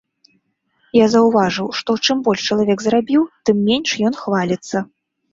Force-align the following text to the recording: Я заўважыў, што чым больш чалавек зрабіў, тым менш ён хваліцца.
Я 0.99 1.05
заўважыў, 1.15 1.67
што 1.79 1.91
чым 2.07 2.23
больш 2.27 2.41
чалавек 2.55 2.79
зрабіў, 2.85 3.21
тым 3.49 3.57
менш 3.67 3.89
ён 4.07 4.17
хваліцца. 4.23 4.77